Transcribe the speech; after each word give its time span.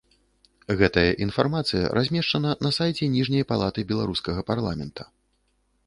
Гэтая 0.79 1.03
інфармацыя 1.25 1.91
размешчана 1.99 2.55
на 2.67 2.73
сайце 2.81 3.13
ніжняй 3.19 3.47
палаты 3.53 3.79
беларускага 3.93 4.39
парламента. 4.53 5.03